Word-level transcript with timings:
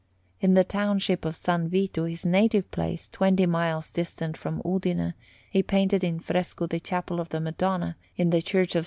In 0.39 0.55
the 0.55 0.63
township 0.63 1.25
of 1.25 1.35
San 1.35 1.67
Vito, 1.69 2.05
his 2.05 2.25
native 2.25 2.71
place, 2.71 3.07
twenty 3.07 3.45
miles 3.45 3.91
distant 3.91 4.35
from 4.35 4.59
Udine, 4.65 5.13
he 5.51 5.61
painted 5.61 6.03
in 6.03 6.17
fresco 6.19 6.65
the 6.65 6.79
Chapel 6.79 7.19
of 7.19 7.29
the 7.29 7.39
Madonna 7.39 7.97
in 8.15 8.31
the 8.31 8.41
Church 8.41 8.73
of 8.73 8.79
S. 8.79 8.79